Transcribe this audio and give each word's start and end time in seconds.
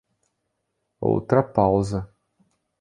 Outra 0.99 1.43
pausa. 1.43 2.11